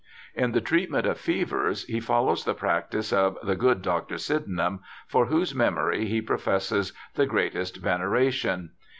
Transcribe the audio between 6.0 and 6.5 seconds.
he pro